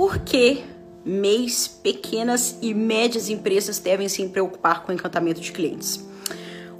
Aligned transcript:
por 0.00 0.20
que 0.20 0.64
MEIs, 1.04 1.68
pequenas 1.68 2.56
e 2.62 2.72
médias 2.72 3.28
empresas 3.28 3.78
devem 3.78 4.08
se 4.08 4.26
preocupar 4.28 4.82
com 4.82 4.90
o 4.90 4.94
encantamento 4.94 5.42
de 5.42 5.52
clientes. 5.52 6.02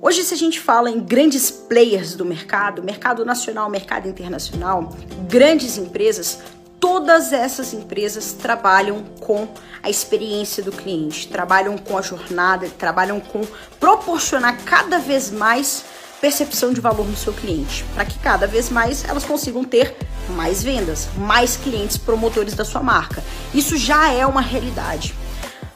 Hoje, 0.00 0.24
se 0.24 0.32
a 0.32 0.36
gente 0.38 0.58
fala 0.58 0.88
em 0.88 1.00
grandes 1.00 1.50
players 1.50 2.14
do 2.14 2.24
mercado, 2.24 2.82
mercado 2.82 3.22
nacional, 3.22 3.68
mercado 3.68 4.08
internacional, 4.08 4.96
grandes 5.28 5.76
empresas, 5.76 6.38
todas 6.80 7.30
essas 7.30 7.74
empresas 7.74 8.32
trabalham 8.32 9.04
com 9.20 9.46
a 9.82 9.90
experiência 9.90 10.62
do 10.62 10.72
cliente, 10.72 11.28
trabalham 11.28 11.76
com 11.76 11.98
a 11.98 12.02
jornada, 12.02 12.70
trabalham 12.70 13.20
com 13.20 13.42
proporcionar 13.78 14.64
cada 14.64 14.98
vez 14.98 15.30
mais 15.30 15.84
percepção 16.20 16.72
de 16.72 16.80
valor 16.80 17.06
no 17.06 17.16
seu 17.16 17.32
cliente, 17.32 17.84
para 17.94 18.04
que 18.04 18.18
cada 18.18 18.46
vez 18.46 18.68
mais 18.68 19.04
elas 19.04 19.24
consigam 19.24 19.64
ter 19.64 19.96
mais 20.30 20.62
vendas, 20.62 21.08
mais 21.16 21.56
clientes 21.56 21.96
promotores 21.96 22.54
da 22.54 22.64
sua 22.64 22.82
marca. 22.82 23.24
Isso 23.54 23.76
já 23.76 24.12
é 24.12 24.26
uma 24.26 24.40
realidade. 24.40 25.14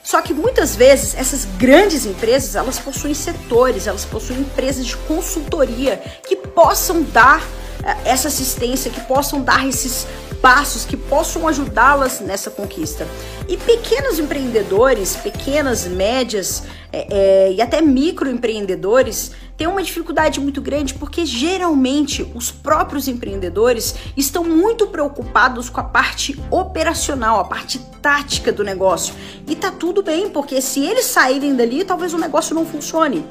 Só 0.03 0.21
que 0.21 0.35
muitas 0.35 0.77
vezes 0.77 1.15
essas 1.15 1.47
grandes 1.57 2.05
empresas, 2.05 2.55
elas 2.55 2.79
possuem 2.79 3.15
setores, 3.15 3.87
elas 3.87 4.05
possuem 4.05 4.41
empresas 4.41 4.87
de 4.87 4.97
consultoria 4.99 5.97
que 6.29 6.37
possam 6.37 7.03
dar 7.03 7.43
eh, 7.83 7.97
essa 8.05 8.29
assistência, 8.29 8.91
que 8.91 9.01
possam 9.01 9.41
dar 9.41 9.67
esses 9.67 10.07
passos 10.45 10.85
que 10.85 10.95
possam 10.95 11.49
ajudá-las 11.49 12.21
nessa 12.21 12.51
conquista. 12.51 13.09
E 13.49 13.57
pequenos 13.57 14.19
empreendedores, 14.19 15.17
pequenas, 15.17 15.87
médias 15.87 16.65
é, 16.93 17.07
é, 17.49 17.53
e 17.55 17.63
até 17.63 17.81
microempreendedores 17.81 19.33
têm 19.57 19.67
uma 19.67 19.83
dificuldade 19.83 20.39
muito 20.41 20.61
grande 20.61 20.93
porque 20.93 21.25
geralmente 21.25 22.31
os 22.35 22.51
próprios 22.51 23.09
empreendedores 23.09 23.95
estão 24.19 24.45
muito 24.45 24.87
preocupados 24.89 25.71
com 25.71 25.81
a 25.81 25.85
parte 25.85 26.39
operacional, 26.51 27.41
a 27.41 27.45
parte 27.45 27.79
tática 28.03 28.53
do 28.53 28.63
negócio. 28.63 29.15
E 29.49 29.57
tá 29.57 29.71
tudo 29.71 30.03
bem, 30.03 30.29
porque 30.29 30.61
se 30.61 30.85
eles 30.85 31.07
saírem 31.07 31.57
dali, 31.57 31.85
talvez 31.85 32.13
o 32.13 32.19
negócio 32.19 32.55
não 32.55 32.67
funcione. 32.67 33.25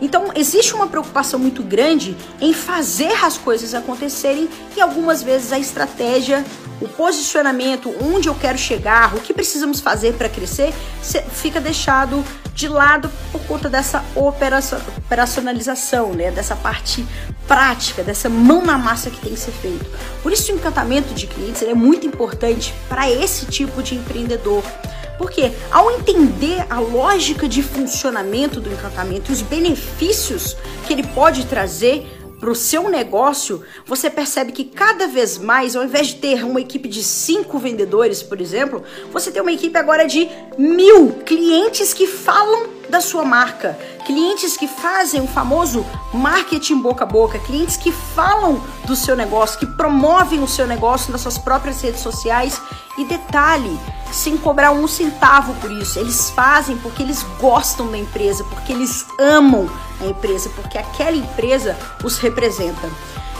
Então, 0.00 0.30
existe 0.34 0.74
uma 0.74 0.86
preocupação 0.86 1.38
muito 1.38 1.62
grande 1.62 2.16
em 2.40 2.52
fazer 2.52 3.12
as 3.24 3.36
coisas 3.36 3.74
acontecerem 3.74 4.48
e 4.76 4.80
algumas 4.80 5.22
vezes 5.22 5.52
a 5.52 5.58
estratégia, 5.58 6.44
o 6.80 6.88
posicionamento, 6.88 7.92
onde 8.00 8.28
eu 8.28 8.34
quero 8.34 8.56
chegar, 8.56 9.16
o 9.16 9.20
que 9.20 9.34
precisamos 9.34 9.80
fazer 9.80 10.14
para 10.14 10.28
crescer, 10.28 10.72
fica 11.32 11.60
deixado 11.60 12.24
de 12.54 12.68
lado 12.68 13.10
por 13.30 13.40
conta 13.42 13.68
dessa 13.68 14.04
operacionalização, 14.14 16.12
né? 16.12 16.30
dessa 16.30 16.56
parte 16.56 17.06
prática, 17.46 18.02
dessa 18.02 18.28
mão 18.28 18.64
na 18.64 18.76
massa 18.76 19.10
que 19.10 19.20
tem 19.20 19.32
que 19.32 19.40
ser 19.40 19.52
feito. 19.52 19.86
Por 20.22 20.32
isso, 20.32 20.52
o 20.52 20.56
encantamento 20.56 21.14
de 21.14 21.26
clientes 21.26 21.62
é 21.62 21.74
muito 21.74 22.06
importante 22.06 22.74
para 22.88 23.10
esse 23.10 23.46
tipo 23.46 23.82
de 23.82 23.94
empreendedor 23.94 24.62
porque 25.18 25.52
ao 25.70 25.90
entender 25.90 26.64
a 26.70 26.78
lógica 26.78 27.48
de 27.48 27.62
funcionamento 27.62 28.60
do 28.60 28.72
encantamento 28.72 29.30
e 29.30 29.34
os 29.34 29.42
benefícios 29.42 30.56
que 30.86 30.92
ele 30.92 31.06
pode 31.08 31.44
trazer 31.46 32.06
para 32.38 32.50
o 32.50 32.54
seu 32.54 32.88
negócio, 32.88 33.64
você 33.84 34.08
percebe 34.08 34.52
que 34.52 34.64
cada 34.64 35.08
vez 35.08 35.36
mais, 35.36 35.74
ao 35.74 35.84
invés 35.84 36.08
de 36.08 36.14
ter 36.16 36.44
uma 36.44 36.60
equipe 36.60 36.88
de 36.88 37.02
cinco 37.02 37.58
vendedores, 37.58 38.22
por 38.22 38.40
exemplo, 38.40 38.82
você 39.12 39.30
tem 39.30 39.42
uma 39.42 39.52
equipe 39.52 39.76
agora 39.76 40.06
de 40.06 40.28
mil 40.56 41.14
clientes 41.26 41.92
que 41.92 42.06
falam 42.06 42.78
da 42.88 43.00
sua 43.00 43.24
marca, 43.24 43.78
clientes 44.08 44.56
que 44.56 44.66
fazem 44.66 45.20
o 45.20 45.28
famoso 45.28 45.84
marketing 46.14 46.80
boca 46.80 47.04
a 47.04 47.06
boca, 47.06 47.38
clientes 47.38 47.76
que 47.76 47.92
falam 47.92 48.58
do 48.86 48.96
seu 48.96 49.14
negócio, 49.14 49.58
que 49.58 49.66
promovem 49.66 50.42
o 50.42 50.48
seu 50.48 50.66
negócio 50.66 51.12
nas 51.12 51.20
suas 51.20 51.36
próprias 51.36 51.82
redes 51.82 52.00
sociais. 52.00 52.58
E 52.96 53.04
detalhe, 53.04 53.78
sem 54.10 54.38
cobrar 54.38 54.72
um 54.72 54.88
centavo 54.88 55.52
por 55.60 55.70
isso. 55.70 55.98
Eles 55.98 56.30
fazem 56.30 56.78
porque 56.78 57.02
eles 57.02 57.22
gostam 57.38 57.90
da 57.90 57.98
empresa, 57.98 58.42
porque 58.44 58.72
eles 58.72 59.04
amam 59.18 59.68
a 60.00 60.06
empresa, 60.06 60.48
porque 60.56 60.78
aquela 60.78 61.16
empresa 61.16 61.76
os 62.02 62.16
representa. 62.16 62.90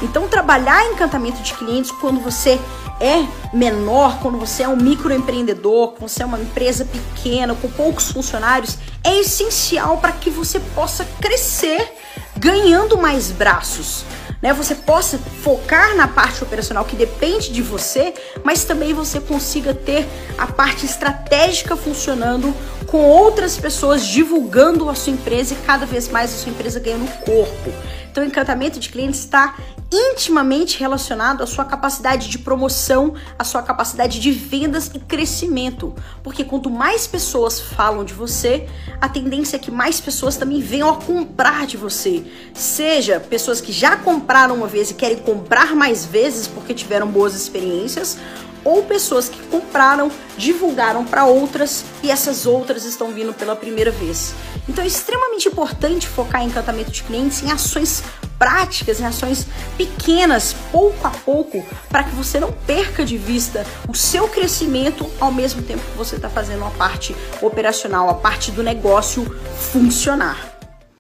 Então, 0.03 0.29
trabalhar 0.29 0.85
encantamento 0.87 1.43
de 1.43 1.55
clientes 1.55 1.91
quando 1.91 2.21
você 2.21 2.61
é 3.01 3.25
menor, 3.53 4.19
quando 4.21 4.39
você 4.39 4.65
é 4.65 4.69
um 4.69 4.77
microempreendedor, 4.77 5.93
quando 5.93 6.09
você 6.09 6.23
é 6.23 6.27
uma 6.27 6.41
empresa 6.41 6.85
pequena, 6.85 7.55
com 7.55 7.69
poucos 7.69 8.11
funcionários, 8.11 8.79
é 9.05 9.21
essencial 9.21 9.99
para 9.99 10.13
que 10.13 10.31
você 10.31 10.61
possa 10.61 11.05
crescer 11.21 11.95
ganhando 12.37 12.97
mais 12.99 13.31
braços 13.31 14.05
né? 14.41 14.53
Você 14.53 14.75
possa 14.75 15.19
focar 15.19 15.97
na 15.97 16.07
parte 16.07 16.43
operacional 16.43 16.85
que 16.85 16.97
depende 16.97 17.51
de 17.51 17.63
você, 17.63 18.15
mas 18.45 18.65
também 18.65 18.93
você 18.95 19.21
consiga 19.21 19.75
ter 19.75 20.07
a 20.37 20.47
parte 20.47 20.87
estratégica 20.87 21.77
funcionando 21.77 22.55
com 22.87 22.99
outras 22.99 23.57
pessoas 23.57 24.07
divulgando 24.07 24.89
a 24.89 24.95
sua 24.95 25.13
empresa 25.13 25.55
e 25.55 25.57
cada 25.67 25.85
vez 25.85 26.09
mais 26.09 26.33
a 26.33 26.37
sua 26.37 26.51
empresa 26.51 26.81
ganhando 26.81 27.09
corpo. 27.25 27.73
Então, 28.11 28.25
o 28.25 28.27
encantamento 28.27 28.81
de 28.81 28.89
clientes 28.89 29.21
está 29.21 29.55
intimamente 29.91 30.79
relacionado 30.79 31.43
à 31.43 31.47
sua 31.47 31.65
capacidade 31.65 32.29
de 32.29 32.39
promoção, 32.39 33.15
à 33.39 33.45
sua 33.45 33.63
capacidade 33.63 34.21
de 34.21 34.31
vendas 34.31 34.91
e 34.95 34.99
crescimento. 34.99 35.95
Porque 36.23 36.45
quanto 36.45 36.69
mais 36.69 37.07
pessoas 37.07 37.61
falam 37.61 38.05
de 38.05 38.13
você, 38.13 38.69
a 39.01 39.09
tendência 39.09 39.57
é 39.57 39.59
que 39.59 39.71
mais 39.71 40.01
pessoas 40.01 40.37
também 40.37 40.61
venham 40.61 40.91
a 40.91 40.97
comprar 40.97 41.67
de 41.67 41.77
você. 41.77 42.25
Seja 42.53 43.19
pessoas 43.19 43.61
que 43.61 43.73
já 43.73 43.97
compraram 44.29 44.57
uma 44.57 44.67
vez 44.67 44.91
e 44.91 44.95
querem 44.95 45.17
comprar 45.17 45.75
mais 45.75 46.05
vezes 46.05 46.47
porque 46.47 46.75
tiveram 46.75 47.07
boas 47.07 47.35
experiências, 47.35 48.19
ou 48.63 48.83
pessoas 48.83 49.27
que 49.27 49.41
compraram, 49.47 50.11
divulgaram 50.37 51.03
para 51.03 51.25
outras 51.25 51.83
e 52.03 52.11
essas 52.11 52.45
outras 52.45 52.85
estão 52.85 53.11
vindo 53.11 53.33
pela 53.33 53.57
primeira 53.57 53.91
vez. 53.91 54.35
Então 54.69 54.85
é 54.85 54.87
extremamente 54.87 55.49
importante 55.49 56.07
focar 56.07 56.43
em 56.43 56.49
encantamento 56.49 56.91
de 56.91 57.03
clientes 57.05 57.43
em 57.43 57.51
ações 57.51 58.03
práticas, 58.39 59.01
em 59.01 59.07
ações 59.07 59.47
pequenas, 59.79 60.55
pouco 60.71 61.07
a 61.07 61.11
pouco, 61.11 61.65
para 61.89 62.05
que 62.05 62.15
você 62.15 62.39
não 62.39 62.53
perca 62.53 63.07
de 63.07 63.17
vista 63.17 63.65
o 63.89 63.95
seu 63.95 64.29
crescimento 64.29 65.11
ao 65.19 65.33
mesmo 65.33 65.63
tempo 65.63 65.83
que 65.91 65.97
você 65.97 66.17
está 66.17 66.29
fazendo 66.29 66.67
a 66.67 66.71
parte 66.71 67.17
operacional, 67.41 68.11
a 68.11 68.15
parte 68.15 68.53
do 68.53 68.63
negócio 68.63 69.25
funcionar. 69.73 70.48